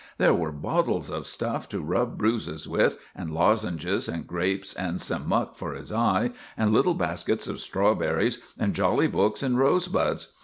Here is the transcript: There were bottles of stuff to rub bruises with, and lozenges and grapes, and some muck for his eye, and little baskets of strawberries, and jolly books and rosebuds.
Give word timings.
There 0.17 0.33
were 0.33 0.51
bottles 0.51 1.11
of 1.11 1.27
stuff 1.27 1.69
to 1.69 1.79
rub 1.79 2.17
bruises 2.17 2.67
with, 2.67 2.97
and 3.15 3.29
lozenges 3.31 4.07
and 4.07 4.25
grapes, 4.25 4.73
and 4.73 4.99
some 4.99 5.27
muck 5.29 5.57
for 5.57 5.73
his 5.75 5.91
eye, 5.93 6.31
and 6.57 6.73
little 6.73 6.95
baskets 6.95 7.45
of 7.47 7.59
strawberries, 7.59 8.39
and 8.57 8.73
jolly 8.73 9.05
books 9.07 9.43
and 9.43 9.59
rosebuds. 9.59 10.31